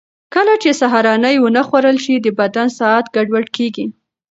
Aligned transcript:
کله 0.33 0.53
چې 0.63 0.69
سهارنۍ 0.81 1.35
ونه 1.39 1.61
خورل 1.67 1.97
شي، 2.05 2.15
د 2.21 2.27
بدن 2.39 2.67
ساعت 2.79 3.05
ګډوډ 3.15 3.47
کېږي. 3.57 3.85